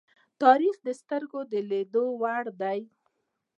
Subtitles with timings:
[0.43, 2.79] تاریخ د سترگو د لیدو وړ دی.